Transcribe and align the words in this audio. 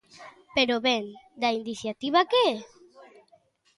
Pero 0.55 0.75
ben, 0.87 1.03
¿da 1.41 1.49
iniciativa, 1.61 2.19
que? 2.31 2.47